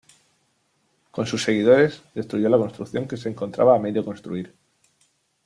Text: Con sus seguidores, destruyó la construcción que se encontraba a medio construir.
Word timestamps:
Con 1.11 1.27
sus 1.27 1.43
seguidores, 1.43 2.01
destruyó 2.15 2.49
la 2.49 2.57
construcción 2.57 3.07
que 3.07 3.17
se 3.17 3.29
encontraba 3.29 3.75
a 3.75 3.79
medio 3.79 4.03
construir. 4.03 4.51